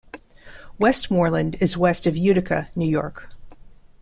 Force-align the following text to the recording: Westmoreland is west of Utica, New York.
Westmoreland 0.79 1.57
is 1.59 1.77
west 1.77 2.07
of 2.07 2.17
Utica, 2.17 2.69
New 2.75 2.87
York. 2.89 3.29